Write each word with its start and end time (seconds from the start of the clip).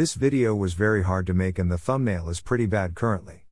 This 0.00 0.14
video 0.14 0.54
was 0.54 0.72
very 0.72 1.02
hard 1.02 1.26
to 1.26 1.34
make 1.34 1.58
and 1.58 1.70
the 1.70 1.76
thumbnail 1.76 2.30
is 2.30 2.40
pretty 2.40 2.64
bad 2.64 2.94
currently. 2.94 3.44